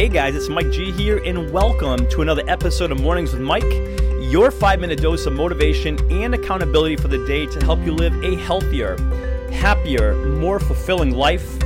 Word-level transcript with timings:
Hey 0.00 0.08
guys, 0.08 0.34
it's 0.34 0.48
Mike 0.48 0.70
G 0.70 0.90
here, 0.90 1.18
and 1.26 1.52
welcome 1.52 2.08
to 2.08 2.22
another 2.22 2.42
episode 2.48 2.90
of 2.90 3.02
Mornings 3.02 3.34
with 3.34 3.42
Mike, 3.42 3.70
your 4.30 4.50
five 4.50 4.80
minute 4.80 5.02
dose 5.02 5.26
of 5.26 5.34
motivation 5.34 5.98
and 6.10 6.34
accountability 6.34 6.96
for 6.96 7.08
the 7.08 7.22
day 7.26 7.44
to 7.44 7.62
help 7.66 7.84
you 7.84 7.92
live 7.92 8.14
a 8.24 8.34
healthier, 8.36 8.96
happier, 9.52 10.14
more 10.38 10.58
fulfilling 10.58 11.10
life. 11.10 11.62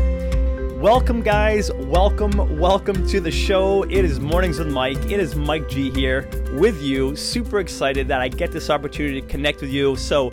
Welcome, 0.79 1.23
guys. 1.23 1.73
Welcome, 1.75 2.59
welcome 2.59 3.07
to 3.07 3.21
the 3.21 3.31
show. 3.31 3.85
It 3.85 4.05
is 4.05 4.19
Mornings 4.19 4.59
with 4.59 4.73
Mike. 4.73 4.99
It 5.13 5.21
is 5.21 5.37
Mike 5.37 5.69
G 5.69 5.93
here 5.93 6.29
with 6.59 6.83
you. 6.83 7.15
Super 7.15 7.61
excited 7.61 8.09
that 8.09 8.21
I 8.21 8.27
get 8.27 8.51
this 8.51 8.69
opportunity 8.69 9.21
to 9.21 9.27
connect 9.29 9.61
with 9.61 9.71
you. 9.71 9.95
So, 9.95 10.33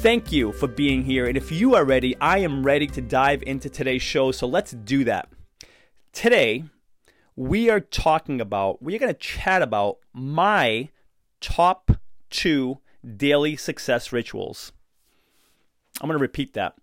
thank 0.00 0.32
you 0.32 0.52
for 0.52 0.66
being 0.66 1.02
here. 1.04 1.26
And 1.26 1.36
if 1.36 1.52
you 1.52 1.74
are 1.74 1.84
ready, 1.84 2.16
I 2.22 2.38
am 2.38 2.64
ready 2.64 2.86
to 2.86 3.02
dive 3.02 3.42
into 3.42 3.68
today's 3.68 4.00
show. 4.00 4.32
So, 4.32 4.46
let's 4.46 4.72
do 4.72 5.04
that. 5.04 5.28
Today, 6.14 6.64
we 7.38 7.70
are 7.70 7.78
talking 7.78 8.40
about, 8.40 8.82
we're 8.82 8.98
going 8.98 9.14
to 9.14 9.18
chat 9.18 9.62
about 9.62 9.98
my 10.12 10.88
top 11.40 11.92
two 12.30 12.78
daily 13.16 13.54
success 13.54 14.12
rituals. 14.12 14.72
I'm 16.00 16.08
going 16.08 16.18
to 16.18 16.22
repeat 16.22 16.54
that. 16.54 16.74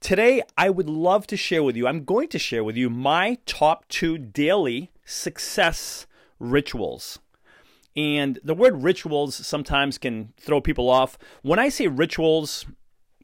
Today, 0.00 0.40
I 0.56 0.70
would 0.70 0.88
love 0.88 1.26
to 1.26 1.36
share 1.36 1.62
with 1.62 1.76
you, 1.76 1.86
I'm 1.86 2.04
going 2.04 2.28
to 2.28 2.38
share 2.38 2.64
with 2.64 2.74
you 2.74 2.88
my 2.88 3.36
top 3.44 3.86
two 3.88 4.16
daily 4.16 4.90
success 5.04 6.06
rituals. 6.38 7.18
And 7.94 8.38
the 8.42 8.54
word 8.54 8.82
rituals 8.82 9.46
sometimes 9.46 9.98
can 9.98 10.32
throw 10.40 10.62
people 10.62 10.88
off. 10.88 11.18
When 11.42 11.58
I 11.58 11.68
say 11.68 11.86
rituals, 11.86 12.64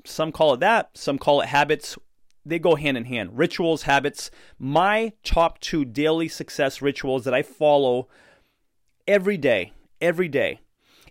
some 0.04 0.32
call 0.32 0.52
it 0.52 0.60
that, 0.60 0.90
some 0.92 1.18
call 1.18 1.40
it 1.40 1.48
habits 1.48 1.96
they 2.48 2.58
go 2.58 2.74
hand 2.74 2.96
in 2.96 3.04
hand. 3.04 3.38
Rituals, 3.38 3.82
habits. 3.82 4.30
My 4.58 5.12
top 5.22 5.60
two 5.60 5.84
daily 5.84 6.28
success 6.28 6.82
rituals 6.82 7.24
that 7.24 7.34
I 7.34 7.42
follow 7.42 8.08
every 9.06 9.36
day, 9.36 9.72
every 10.00 10.28
day. 10.28 10.60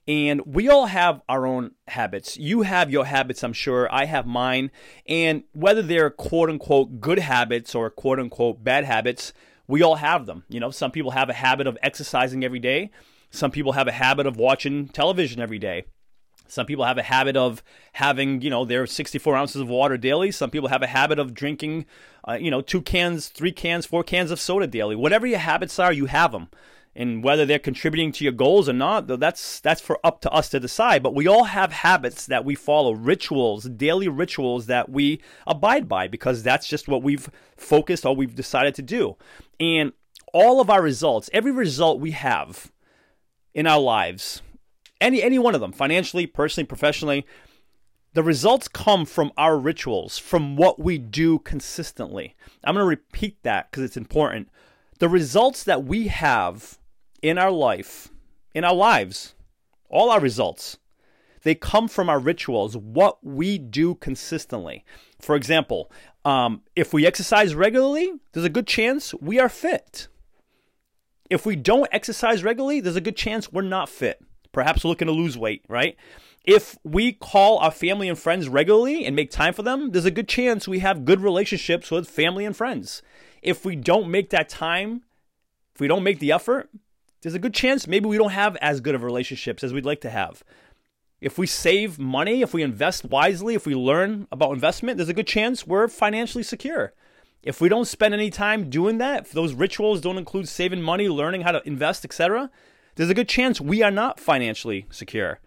And 0.07 0.41
we 0.45 0.69
all 0.69 0.85
have 0.85 1.21
our 1.27 1.45
own 1.45 1.71
habits. 1.89 2.38
You 2.38 2.61
have 2.61 2.89
your 2.89 3.05
habits, 3.05 3.44
I'm 3.44 3.52
sure. 3.52 3.94
I 3.94 4.05
have 4.05 4.25
mine. 4.25 4.71
And 5.05 5.44
whether 5.52 5.81
they're 5.81 6.09
quote 6.09 6.49
unquote 6.49 7.02
good 7.02 7.19
habits 7.19 7.75
or 7.75 7.89
quote 7.89 8.19
unquote 8.19 8.63
bad 8.63 8.85
habits, 8.85 9.33
we 9.67 9.83
all 9.83 9.95
have 9.95 10.25
them. 10.25 10.45
You 10.47 10.61
know, 10.61 10.72
some 10.72 10.91
people 10.91 11.11
have 11.11 11.29
a 11.29 11.33
habit 11.33 11.67
of 11.67 11.77
exercising 11.83 12.45
every 12.45 12.59
day. 12.59 12.89
Some 13.29 13.51
people 13.51 13.73
have 13.73 13.89
a 13.89 13.91
habit 13.91 14.25
of 14.25 14.38
watching 14.38 14.88
television 14.88 15.41
every 15.41 15.59
day. 15.59 15.85
Some 16.48 16.66
people 16.66 16.86
have 16.86 16.98
a 16.98 17.03
habit 17.03 17.36
of 17.36 17.64
having, 17.94 18.42
you 18.42 18.50
know, 18.50 18.66
their 18.66 18.86
64 18.86 19.36
ounces 19.36 19.62
of 19.62 19.67
water 19.67 19.98
daily. 19.98 20.31
Some 20.31 20.50
people 20.50 20.70
have 20.70 20.81
a 20.81 20.88
habit 20.88 21.20
of 21.20 21.34
drinking, 21.34 21.86
uh, 22.28 22.38
you 22.40 22.52
know, 22.52 22.62
two 22.62 22.81
cans, 22.81 23.30
three 23.30 23.52
cans, 23.52 23.86
four 23.86 24.03
cans 24.03 24.31
of 24.31 24.40
soda 24.40 24.68
daily. 24.68 24.95
Whatever 24.95 25.28
your 25.28 25.40
habits 25.40 25.80
are, 25.80 25.94
you 25.94 26.06
have 26.06 26.31
them. 26.31 26.50
And 26.95 27.23
whether 27.23 27.45
they're 27.45 27.59
contributing 27.59 28.12
to 28.14 28.23
your 28.23 28.34
goals 28.34 28.68
or 28.68 28.73
not, 28.73 29.06
that's 29.20 29.59
that's 29.59 29.81
for 29.81 30.00
up 30.03 30.20
to 30.22 30.31
us 30.31 30.50
to 30.50 30.59
decide. 30.59 31.03
But 31.03 31.14
we 31.14 31.28
all 31.28 31.44
have 31.44 31.72
habits 31.72 32.25
that 32.25 32.44
we 32.44 32.56
follow, 32.56 32.92
rituals, 32.94 33.66
daily 33.66 34.08
rituals 34.08 34.66
that 34.66 34.90
we 34.90 35.22
abide 35.45 35.88
by 35.88 36.08
because 36.08 36.42
that's 36.42 36.68
just 36.68 36.88
what 36.88 37.03
we've 37.03 37.30
focused 37.56 38.03
or 38.03 38.16
we've 38.16 38.34
decided 38.34 38.73
to 38.75 38.81
do. 38.81 39.16
And 39.59 39.94
all 40.34 40.59
of 40.59 40.72
our 40.72 40.81
results, 40.81 41.30
every 41.34 41.52
result 41.52 42.00
we 42.00 42.12
have 42.12 42.72
in 43.53 43.68
our 43.68 43.80
lives, 43.80 44.42
any 45.02 45.22
any 45.22 45.40
one 45.40 45.56
of 45.56 45.62
them, 45.62 45.72
financially, 45.72 46.26
personally, 46.26 46.66
professionally, 46.66 47.25
the 48.13 48.24
results 48.24 48.68
come 48.68 49.06
from 49.06 49.31
our 49.38 49.58
rituals, 49.58 50.18
from 50.18 50.56
what 50.56 50.80
we 50.80 50.97
do 50.97 51.40
consistently. 51.40 52.35
I'm 52.63 52.74
going 52.74 52.84
to 52.84 52.90
repeat 52.90 53.44
that 53.44 53.69
because 53.69 53.84
it's 53.84 53.97
important. 53.97 54.50
The 55.00 55.09
results 55.09 55.63
that 55.66 55.84
we 55.84 56.07
have 56.07 56.80
in 57.22 57.38
our 57.38 57.52
life, 57.52 58.09
in 58.56 58.63
our 58.63 58.74
lives, 58.74 59.36
all 59.90 60.09
our 60.09 60.19
results, 60.19 60.78
they 61.44 61.53
come 61.53 61.88
from 61.88 62.09
our 62.09 62.19
rituals, 62.19 62.75
what 62.75 63.24
we 63.24 63.57
do 63.57 63.96
consistently. 63.96 64.84
For 65.19 65.36
example, 65.36 65.91
um, 66.25 66.63
if 66.75 66.94
we 66.94 67.06
exercise 67.06 67.53
regularly, 67.53 68.12
there's 68.31 68.46
a 68.46 68.50
good 68.50 68.68
chance 68.68 69.13
we 69.16 69.40
are 69.40 69.50
fit. 69.50 70.07
If 71.30 71.46
we 71.46 71.56
don't 71.56 71.88
exercise 71.91 72.44
regularly, 72.44 72.80
there's 72.80 72.96
a 72.96 73.02
good 73.02 73.16
chance 73.16 73.52
we're 73.52 73.62
not 73.62 73.90
fit 73.90 74.24
perhaps 74.57 74.84
looking 74.84 75.06
to 75.06 75.12
lose 75.12 75.38
weight, 75.38 75.63
right? 75.68 75.95
If 76.44 76.79
we 76.84 77.13
call 77.13 77.59
our 77.59 77.69
family 77.69 78.09
and 78.09 78.18
friends 78.18 78.50
regularly 78.50 79.06
and 79.06 79.16
make 79.16 79.29
time 79.29 79.53
for 79.53 79.62
them, 79.62 79.91
there's 79.91 80.03
a 80.03 80.09
good 80.09 80.28
chance 80.28 80.68
we 80.68 80.79
have 80.79 81.06
good 81.06 81.22
relationships 81.22 81.91
with 81.91 82.09
family 82.09 82.44
and 82.44 82.57
friends. 82.57 83.03
If 83.44 83.66
we 83.66 83.75
don't 83.75 84.09
make 84.09 84.31
that 84.31 84.50
time, 84.50 85.03
if 85.75 85.79
we 85.79 85.88
don't 85.88 86.01
make 86.01 86.18
the 86.18 86.31
effort, 86.31 86.72
there's 87.22 87.35
a 87.35 87.40
good 87.40 87.53
chance 87.53 87.85
maybe 87.85 88.09
we 88.09 88.18
don't 88.18 88.31
have 88.31 88.56
as 88.56 88.81
good 88.81 88.95
of 88.95 89.03
relationships 89.03 89.63
as 89.63 89.73
we'd 89.73 89.85
like 89.85 90.01
to 90.01 90.09
have. 90.09 90.44
If 91.22 91.38
we 91.38 91.45
save 91.45 92.00
money, 92.00 92.41
if 92.41 92.51
we 92.51 92.63
invest 92.63 93.06
wisely, 93.06 93.53
if 93.53 93.68
we 93.68 93.75
learn 93.75 94.28
about 94.31 94.53
investment, 94.53 94.97
there's 94.97 95.07
a 95.07 95.13
good 95.13 95.28
chance 95.28 95.68
we're 95.68 95.88
financially 95.88 96.44
secure. 96.44 96.94
If 97.44 97.62
we 97.62 97.69
don't 97.69 97.85
spend 97.85 98.16
any 98.16 98.31
time 98.31 98.72
doing 98.72 98.97
that, 98.97 99.25
if 99.28 99.34
those 99.34 99.53
rituals 99.53 100.01
don't 100.01 100.18
include 100.18 100.47
saving 100.47 100.81
money, 100.81 101.09
learning 101.09 101.41
how 101.41 101.51
to 101.51 101.62
invest, 101.68 102.03
etc., 102.03 102.50
there's 102.97 103.09
a 103.09 103.13
good 103.13 103.30
chance 103.30 103.62
we 103.62 103.84
are 103.84 103.91
not 103.91 104.19
financially 104.19 104.88
secure. 104.90 105.40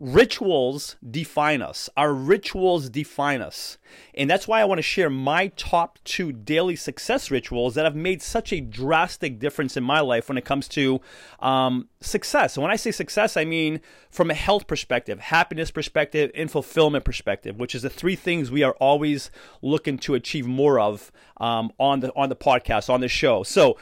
Rituals 0.00 0.94
define 1.10 1.60
us. 1.60 1.90
Our 1.96 2.12
rituals 2.12 2.88
define 2.88 3.42
us. 3.42 3.78
And 4.14 4.30
that's 4.30 4.46
why 4.46 4.60
I 4.60 4.64
want 4.64 4.78
to 4.78 4.82
share 4.82 5.10
my 5.10 5.48
top 5.56 5.98
two 6.04 6.30
daily 6.30 6.76
success 6.76 7.32
rituals 7.32 7.74
that 7.74 7.84
have 7.84 7.96
made 7.96 8.22
such 8.22 8.52
a 8.52 8.60
drastic 8.60 9.40
difference 9.40 9.76
in 9.76 9.82
my 9.82 9.98
life 9.98 10.28
when 10.28 10.38
it 10.38 10.44
comes 10.44 10.68
to 10.68 11.00
um, 11.40 11.88
success. 12.00 12.56
And 12.56 12.62
when 12.62 12.70
I 12.70 12.76
say 12.76 12.92
success, 12.92 13.36
I 13.36 13.44
mean 13.44 13.80
from 14.08 14.30
a 14.30 14.34
health 14.34 14.68
perspective, 14.68 15.18
happiness 15.18 15.72
perspective, 15.72 16.30
and 16.32 16.48
fulfillment 16.48 17.04
perspective, 17.04 17.56
which 17.56 17.74
is 17.74 17.82
the 17.82 17.90
three 17.90 18.16
things 18.16 18.52
we 18.52 18.62
are 18.62 18.76
always 18.78 19.32
looking 19.62 19.98
to 19.98 20.14
achieve 20.14 20.46
more 20.46 20.78
of 20.78 21.10
um, 21.38 21.72
on 21.80 22.00
the 22.00 22.12
on 22.14 22.28
the 22.28 22.36
podcast, 22.36 22.88
on 22.88 23.00
the 23.00 23.08
show. 23.08 23.42
So 23.42 23.76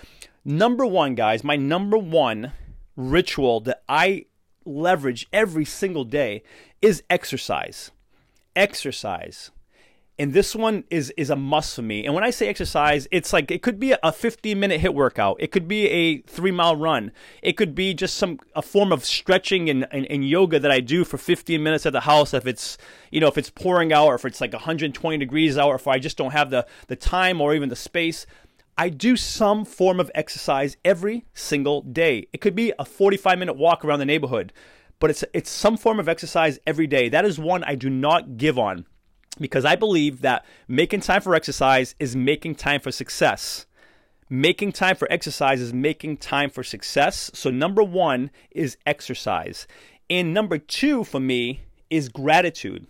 Number 0.48 0.86
one, 0.86 1.16
guys, 1.16 1.42
my 1.42 1.56
number 1.56 1.98
one 1.98 2.52
ritual 2.94 3.58
that 3.62 3.82
I 3.88 4.26
leverage 4.64 5.26
every 5.32 5.64
single 5.64 6.04
day 6.04 6.44
is 6.80 7.02
exercise. 7.10 7.90
Exercise. 8.54 9.50
And 10.20 10.32
this 10.32 10.54
one 10.54 10.84
is 10.88 11.12
is 11.16 11.30
a 11.30 11.36
must 11.36 11.74
for 11.74 11.82
me. 11.82 12.06
And 12.06 12.14
when 12.14 12.22
I 12.22 12.30
say 12.30 12.46
exercise, 12.48 13.08
it's 13.10 13.32
like 13.32 13.50
it 13.50 13.60
could 13.60 13.80
be 13.80 13.96
a 14.00 14.12
15 14.12 14.58
minute 14.58 14.80
HIIT 14.80 14.94
workout. 14.94 15.36
It 15.40 15.50
could 15.50 15.66
be 15.66 15.88
a 15.88 16.22
three 16.22 16.52
mile 16.52 16.76
run. 16.76 17.10
It 17.42 17.54
could 17.56 17.74
be 17.74 17.92
just 17.92 18.16
some 18.16 18.38
a 18.54 18.62
form 18.62 18.92
of 18.92 19.04
stretching 19.04 19.68
and, 19.68 19.88
and, 19.90 20.06
and 20.06 20.26
yoga 20.26 20.60
that 20.60 20.70
I 20.70 20.78
do 20.78 21.04
for 21.04 21.18
15 21.18 21.60
minutes 21.60 21.86
at 21.86 21.92
the 21.92 22.00
house 22.00 22.32
if 22.32 22.46
it's 22.46 22.78
you 23.10 23.20
know 23.20 23.26
if 23.26 23.36
it's 23.36 23.50
pouring 23.50 23.92
out 23.92 24.06
or 24.06 24.14
if 24.14 24.24
it's 24.24 24.40
like 24.40 24.52
120 24.52 25.18
degrees 25.18 25.58
out 25.58 25.68
or 25.68 25.74
if 25.74 25.88
I 25.88 25.98
just 25.98 26.16
don't 26.16 26.30
have 26.30 26.50
the 26.50 26.66
the 26.86 26.96
time 26.96 27.40
or 27.40 27.52
even 27.52 27.68
the 27.68 27.76
space. 27.76 28.26
I 28.78 28.90
do 28.90 29.16
some 29.16 29.64
form 29.64 30.00
of 30.00 30.10
exercise 30.14 30.76
every 30.84 31.24
single 31.32 31.80
day. 31.80 32.28
It 32.32 32.42
could 32.42 32.54
be 32.54 32.74
a 32.78 32.84
45 32.84 33.38
minute 33.38 33.56
walk 33.56 33.84
around 33.84 34.00
the 34.00 34.04
neighborhood, 34.04 34.52
but 34.98 35.08
it's 35.08 35.24
it's 35.32 35.50
some 35.50 35.78
form 35.78 35.98
of 35.98 36.08
exercise 36.08 36.58
every 36.66 36.86
day. 36.86 37.08
That 37.08 37.24
is 37.24 37.38
one 37.38 37.64
I 37.64 37.74
do 37.74 37.88
not 37.88 38.36
give 38.36 38.58
on 38.58 38.84
because 39.40 39.64
I 39.64 39.76
believe 39.76 40.20
that 40.20 40.44
making 40.68 41.00
time 41.00 41.22
for 41.22 41.34
exercise 41.34 41.94
is 41.98 42.14
making 42.14 42.56
time 42.56 42.80
for 42.80 42.92
success. 42.92 43.64
Making 44.28 44.72
time 44.72 44.96
for 44.96 45.10
exercise 45.10 45.60
is 45.60 45.72
making 45.72 46.18
time 46.18 46.50
for 46.50 46.62
success. 46.62 47.30
So 47.32 47.48
number 47.48 47.82
1 47.82 48.30
is 48.50 48.76
exercise. 48.84 49.68
And 50.10 50.34
number 50.34 50.58
2 50.58 51.04
for 51.04 51.20
me 51.20 51.60
is 51.90 52.08
gratitude 52.08 52.88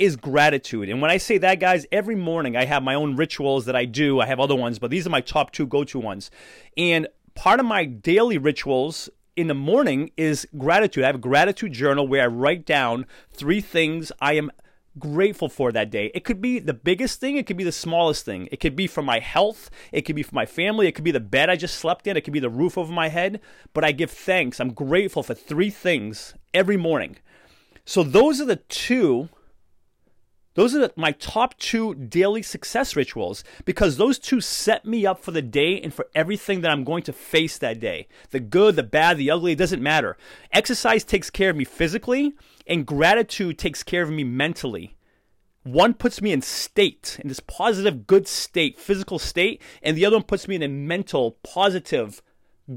is 0.00 0.16
gratitude. 0.16 0.88
And 0.88 1.02
when 1.02 1.10
I 1.10 1.18
say 1.18 1.36
that, 1.38 1.60
guys, 1.60 1.86
every 1.92 2.14
morning 2.16 2.56
I 2.56 2.64
have 2.64 2.82
my 2.82 2.94
own 2.94 3.16
rituals 3.16 3.66
that 3.66 3.76
I 3.76 3.84
do. 3.84 4.18
I 4.18 4.26
have 4.26 4.40
other 4.40 4.56
ones, 4.56 4.78
but 4.78 4.90
these 4.90 5.06
are 5.06 5.10
my 5.10 5.20
top 5.20 5.52
two 5.52 5.66
go 5.66 5.84
to 5.84 5.98
ones. 5.98 6.30
And 6.76 7.06
part 7.34 7.60
of 7.60 7.66
my 7.66 7.84
daily 7.84 8.38
rituals 8.38 9.10
in 9.36 9.46
the 9.46 9.54
morning 9.54 10.10
is 10.16 10.48
gratitude. 10.56 11.04
I 11.04 11.08
have 11.08 11.16
a 11.16 11.18
gratitude 11.18 11.72
journal 11.72 12.08
where 12.08 12.24
I 12.24 12.28
write 12.28 12.64
down 12.64 13.04
three 13.30 13.60
things 13.60 14.10
I 14.22 14.32
am 14.32 14.50
grateful 14.98 15.50
for 15.50 15.70
that 15.70 15.90
day. 15.90 16.10
It 16.14 16.24
could 16.24 16.40
be 16.40 16.58
the 16.58 16.74
biggest 16.74 17.20
thing, 17.20 17.36
it 17.36 17.46
could 17.46 17.58
be 17.58 17.64
the 17.64 17.70
smallest 17.70 18.24
thing. 18.24 18.48
It 18.50 18.58
could 18.58 18.74
be 18.74 18.86
for 18.86 19.02
my 19.02 19.18
health, 19.18 19.70
it 19.92 20.02
could 20.02 20.16
be 20.16 20.22
for 20.22 20.34
my 20.34 20.46
family, 20.46 20.88
it 20.88 20.92
could 20.92 21.04
be 21.04 21.10
the 21.10 21.20
bed 21.20 21.50
I 21.50 21.56
just 21.56 21.76
slept 21.76 22.06
in, 22.06 22.16
it 22.16 22.22
could 22.22 22.32
be 22.32 22.40
the 22.40 22.50
roof 22.50 22.76
over 22.76 22.92
my 22.92 23.08
head, 23.08 23.40
but 23.74 23.84
I 23.84 23.92
give 23.92 24.10
thanks. 24.10 24.60
I'm 24.60 24.72
grateful 24.72 25.22
for 25.22 25.34
three 25.34 25.70
things 25.70 26.34
every 26.54 26.76
morning. 26.76 27.18
So 27.84 28.02
those 28.02 28.40
are 28.40 28.46
the 28.46 28.56
two 28.56 29.28
those 30.60 30.76
are 30.76 30.90
my 30.94 31.12
top 31.12 31.56
two 31.56 31.94
daily 31.94 32.42
success 32.42 32.94
rituals 32.94 33.44
because 33.64 33.96
those 33.96 34.18
two 34.18 34.42
set 34.42 34.84
me 34.84 35.06
up 35.06 35.18
for 35.18 35.30
the 35.30 35.40
day 35.40 35.80
and 35.80 35.94
for 35.94 36.06
everything 36.14 36.60
that 36.60 36.70
I'm 36.70 36.84
going 36.84 37.02
to 37.04 37.14
face 37.14 37.56
that 37.56 37.80
day. 37.80 38.08
The 38.28 38.40
good, 38.40 38.76
the 38.76 38.82
bad, 38.82 39.16
the 39.16 39.30
ugly, 39.30 39.52
it 39.52 39.58
doesn't 39.58 39.82
matter. 39.82 40.18
Exercise 40.52 41.02
takes 41.02 41.30
care 41.30 41.48
of 41.48 41.56
me 41.56 41.64
physically, 41.64 42.34
and 42.66 42.84
gratitude 42.84 43.58
takes 43.58 43.82
care 43.82 44.02
of 44.02 44.10
me 44.10 44.22
mentally. 44.22 44.98
One 45.62 45.94
puts 45.94 46.20
me 46.20 46.30
in 46.30 46.42
state, 46.42 47.18
in 47.22 47.28
this 47.28 47.40
positive, 47.40 48.06
good 48.06 48.28
state, 48.28 48.78
physical 48.78 49.18
state, 49.18 49.62
and 49.82 49.96
the 49.96 50.04
other 50.04 50.16
one 50.16 50.24
puts 50.24 50.46
me 50.46 50.56
in 50.56 50.62
a 50.62 50.68
mental, 50.68 51.38
positive, 51.42 52.20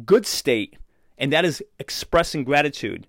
good 0.06 0.26
state, 0.26 0.78
and 1.18 1.34
that 1.34 1.44
is 1.44 1.62
expressing 1.80 2.46
gratitude. 2.46 3.08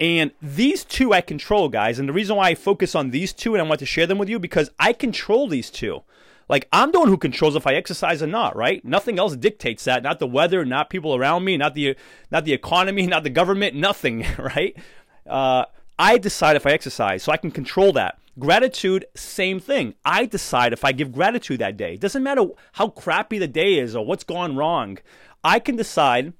And 0.00 0.32
these 0.42 0.84
two 0.84 1.12
I 1.12 1.20
control, 1.20 1.68
guys. 1.68 1.98
And 1.98 2.08
the 2.08 2.12
reason 2.12 2.36
why 2.36 2.48
I 2.48 2.54
focus 2.54 2.94
on 2.94 3.10
these 3.10 3.32
two 3.32 3.54
and 3.54 3.62
I 3.62 3.66
want 3.66 3.78
to 3.80 3.86
share 3.86 4.06
them 4.06 4.18
with 4.18 4.28
you 4.28 4.38
because 4.38 4.70
I 4.78 4.92
control 4.92 5.48
these 5.48 5.70
two. 5.70 6.02
Like 6.48 6.68
I'm 6.72 6.92
the 6.92 6.98
one 6.98 7.08
who 7.08 7.16
controls 7.16 7.56
if 7.56 7.66
I 7.66 7.74
exercise 7.74 8.22
or 8.22 8.26
not, 8.26 8.56
right? 8.56 8.84
Nothing 8.84 9.18
else 9.18 9.36
dictates 9.36 9.84
that. 9.84 10.02
Not 10.02 10.18
the 10.18 10.26
weather, 10.26 10.64
not 10.64 10.90
people 10.90 11.14
around 11.14 11.44
me, 11.44 11.56
not 11.56 11.74
the 11.74 11.96
not 12.30 12.44
the 12.44 12.52
economy, 12.52 13.06
not 13.06 13.22
the 13.22 13.30
government, 13.30 13.74
nothing, 13.74 14.26
right? 14.38 14.76
Uh, 15.26 15.64
I 15.98 16.18
decide 16.18 16.56
if 16.56 16.66
I 16.66 16.72
exercise, 16.72 17.22
so 17.22 17.32
I 17.32 17.36
can 17.36 17.50
control 17.50 17.92
that. 17.92 18.18
Gratitude, 18.36 19.06
same 19.14 19.60
thing. 19.60 19.94
I 20.04 20.26
decide 20.26 20.72
if 20.72 20.84
I 20.84 20.90
give 20.90 21.12
gratitude 21.12 21.60
that 21.60 21.76
day. 21.76 21.94
It 21.94 22.00
doesn't 22.00 22.22
matter 22.22 22.46
how 22.72 22.88
crappy 22.88 23.38
the 23.38 23.46
day 23.46 23.78
is 23.78 23.94
or 23.94 24.04
what's 24.04 24.24
gone 24.24 24.56
wrong. 24.56 24.98
I 25.44 25.60
can 25.60 25.76
decide 25.76 26.32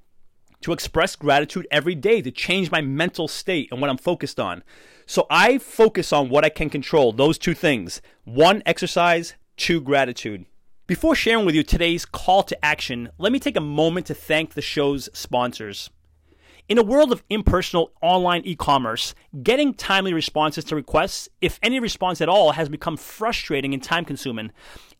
to 0.65 0.73
express 0.73 1.15
gratitude 1.15 1.69
every 1.71 1.95
day 1.95 2.23
to 2.23 2.31
change 2.31 2.71
my 2.71 2.81
mental 2.81 3.29
state 3.29 3.69
and 3.71 3.83
what 3.83 3.91
I'm 3.91 3.99
focused 3.99 4.41
on. 4.41 4.63
So 5.05 5.27
I 5.29 5.59
focus 5.59 6.11
on 6.11 6.31
what 6.31 6.43
I 6.43 6.49
can 6.49 6.71
control, 6.71 7.13
those 7.13 7.37
two 7.37 7.53
things. 7.53 8.01
One, 8.25 8.63
exercise, 8.65 9.35
two, 9.59 9.83
gratitude. 9.83 10.47
Before 10.87 11.15
sharing 11.15 11.45
with 11.45 11.55
you 11.55 11.63
today's 11.63 12.07
call 12.07 12.43
to 12.45 12.65
action, 12.65 13.11
let 13.19 13.31
me 13.31 13.39
take 13.39 13.59
a 13.59 13.61
moment 13.61 14.07
to 14.07 14.15
thank 14.15 14.55
the 14.55 14.63
show's 14.63 15.11
sponsors. 15.13 15.91
In 16.67 16.79
a 16.79 16.83
world 16.83 17.13
of 17.13 17.23
impersonal 17.29 17.93
online 18.01 18.41
e 18.47 18.57
commerce, 18.57 19.15
getting 19.43 19.75
timely 19.75 20.15
responses 20.15 20.65
to 20.65 20.75
requests, 20.75 21.29
if 21.43 21.59
any 21.63 21.79
response 21.79 22.23
at 22.23 22.29
all, 22.31 22.53
has 22.53 22.71
become 22.71 22.97
frustrating 22.97 23.75
and 23.75 23.83
time 23.83 24.07
consuming. 24.07 24.51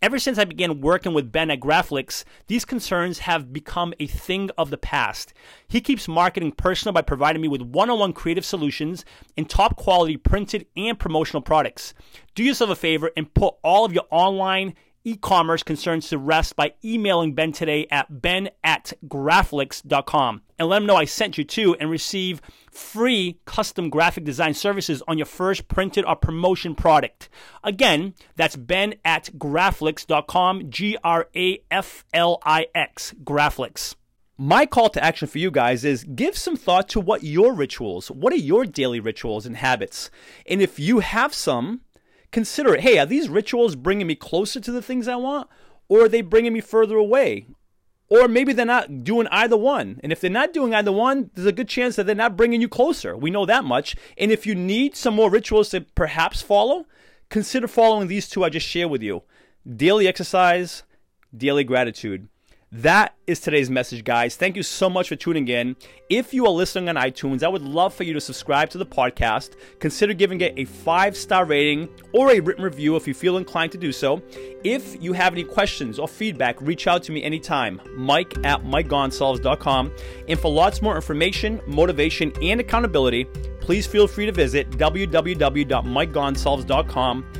Ever 0.05 0.19
since 0.19 0.37
I 0.37 0.45
began 0.45 0.83
working 0.83 1.15
with 1.15 1.33
Ben 1.33 1.51
at 1.51 1.61
Graflix, 1.61 2.25
these 2.47 2.67
concerns 2.67 3.21
have 3.21 3.55
become 3.55 3.95
a 3.99 4.07
thing 4.07 4.51
of 4.59 4.69
the 4.69 4.77
past. 4.77 5.33
He 5.67 5.81
keeps 5.81 6.07
marketing 6.07 6.53
personal 6.53 6.93
by 6.93 7.01
providing 7.01 7.41
me 7.41 7.49
with 7.49 7.63
one 7.63 7.89
on 7.89 7.99
one 7.99 8.13
creative 8.13 8.45
solutions 8.45 9.07
and 9.35 9.49
top 9.49 9.77
quality 9.77 10.19
printed 10.19 10.67
and 10.77 10.99
promotional 10.99 11.41
products. 11.41 11.95
Do 12.35 12.45
yourself 12.45 12.69
a 12.69 12.77
favor 12.77 13.13
and 13.17 13.33
put 13.33 13.55
all 13.63 13.87
of 13.87 13.95
your 13.95 14.05
online 14.11 14.75
e-commerce 15.05 15.63
concerns 15.63 16.09
to 16.09 16.19
rest 16.19 16.57
by 16.57 16.73
emailing 16.85 17.35
Ben 17.35 17.53
today 17.53 17.87
at 17.91 18.21
ben 18.23 18.51
at 18.65 18.93
graflix.com 19.07 20.43
and 20.59 20.69
let 20.69 20.83
him 20.83 20.87
know 20.87 20.97
I 20.97 21.05
sent 21.05 21.39
you 21.39 21.45
too 21.45 21.77
and 21.79 21.91
receive 21.91 22.41
free 22.71 23.39
custom 23.45 23.91
graphic 23.91 24.25
design 24.25 24.55
services 24.55 25.03
on 25.07 25.19
your 25.19 25.27
first 25.27 25.69
printed 25.69 26.05
or 26.05 26.17
promotion 26.17 26.75
product. 26.75 27.29
Again, 27.63 28.15
that's 28.37 28.57
ben 28.57 28.95
at 29.05 29.31
graflix.com, 29.37 30.71
G-R-A-F-L-I-X, 30.71 31.65
Graflix. 33.23 33.95
My 34.37 34.67
call 34.67 34.91
to 34.91 35.05
action 35.05 35.29
for 35.29 35.39
you 35.39 35.53
guys 35.53 35.85
is 35.85 36.03
give 36.03 36.37
some 36.37 36.57
thought 36.57 36.89
to 36.89 36.99
what 36.99 37.23
your 37.23 37.55
rituals, 37.55 38.11
what 38.11 38.33
are 38.33 38.37
your 38.37 38.65
daily 38.65 38.99
rituals 38.99 39.47
and 39.47 39.57
habits? 39.57 40.11
And 40.49 40.61
if 40.61 40.81
you 40.81 40.99
have 40.99 41.33
some, 41.33 41.83
consider 42.35 42.75
it. 42.75 42.81
Hey, 42.81 42.99
are 42.99 43.07
these 43.07 43.29
rituals 43.29 43.77
bringing 43.77 44.09
me 44.09 44.17
closer 44.17 44.59
to 44.59 44.73
the 44.73 44.83
things 44.83 45.07
I 45.07 45.15
want, 45.15 45.49
or 45.89 46.05
are 46.05 46.09
they 46.09 46.21
bringing 46.21 46.53
me 46.53 46.61
further 46.61 46.97
away? 46.97 47.47
Or 48.09 48.27
maybe 48.27 48.53
they're 48.53 48.67
not 48.67 49.05
doing 49.05 49.29
either 49.29 49.57
one. 49.57 50.01
And 50.03 50.11
if 50.11 50.21
they're 50.21 50.31
not 50.31 50.53
doing 50.53 50.75
either 50.75 50.91
one, 50.91 51.31
there's 51.35 51.47
a 51.47 51.53
good 51.53 51.69
chance 51.69 51.95
that 51.95 52.07
they're 52.07 52.15
not 52.17 52.37
bringing 52.37 52.61
you 52.61 52.69
closer. 52.69 53.17
We 53.17 53.31
know 53.31 53.47
that 53.47 53.65
much. 53.65 53.95
And 54.19 54.33
if 54.33 54.47
you 54.47 54.55
need 54.57 54.97
some 54.97 55.15
more 55.15 55.31
rituals 55.31 55.69
to 55.71 55.83
perhaps 55.83 56.43
follow, 56.43 56.87
consider 57.31 57.69
following 57.69 58.09
these 58.09 58.29
two 58.29 58.45
I 58.45 58.49
just 58.51 58.67
shared 58.67 58.91
with 58.91 59.03
you 59.03 59.23
daily 59.77 60.09
exercise, 60.09 60.83
daily 61.35 61.63
gratitude. 61.63 62.29
That 62.79 63.15
is 63.29 63.39
today's 63.39 63.71
message, 63.71 64.03
guys. 64.03 64.35
Thank 64.35 64.57
you 64.57 64.65
so 64.65 64.91
much 64.91 65.09
for 65.09 65.15
tuning 65.15 65.47
in. 65.47 65.77
If 66.11 66.35
you 66.35 66.45
are 66.45 66.51
listening 66.51 66.89
on 66.89 66.97
iTunes, 66.97 67.45
I 67.45 67.49
would 67.49 67.63
love 67.63 67.95
for 67.95 68.03
you 68.03 68.13
to 68.15 68.21
subscribe 68.21 68.69
to 68.71 68.79
the 68.79 68.87
podcast. 68.87 69.51
Consider 69.79 70.13
giving 70.13 70.41
it 70.41 70.55
a 70.57 70.65
five 70.65 71.17
star 71.17 71.45
rating 71.45 71.89
or 72.13 72.33
a 72.33 72.41
written 72.41 72.65
review 72.65 72.97
if 72.97 73.07
you 73.07 73.15
feel 73.15 73.37
inclined 73.37 73.71
to 73.71 73.79
do 73.79 73.93
so. 73.93 74.21
If 74.65 75.01
you 75.01 75.13
have 75.13 75.35
any 75.35 75.45
questions 75.45 76.01
or 76.01 76.09
feedback, 76.09 76.61
reach 76.61 76.89
out 76.89 77.05
to 77.05 77.13
me 77.13 77.23
anytime, 77.23 77.81
mike 77.97 78.37
at 78.45 78.65
mikegonsalves.com. 78.65 79.93
And 80.27 80.41
for 80.41 80.51
lots 80.51 80.83
more 80.83 80.97
information, 80.97 81.61
motivation, 81.69 82.33
and 82.43 82.59
accountability, 82.59 83.27
please 83.61 83.87
feel 83.87 84.09
free 84.09 84.27
to 84.27 84.33
visit 84.33 84.69
www.mikegonsalves.com. 84.71 87.33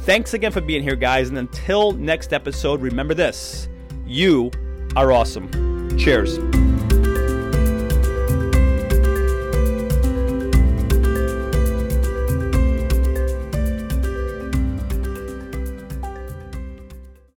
Thanks 0.00 0.34
again 0.34 0.52
for 0.52 0.60
being 0.60 0.82
here, 0.82 0.96
guys. 0.96 1.30
And 1.30 1.38
until 1.38 1.92
next 1.92 2.34
episode, 2.34 2.82
remember 2.82 3.14
this 3.14 3.70
you 4.04 4.50
are 4.96 5.12
awesome. 5.12 5.48
Cheers. 5.98 6.38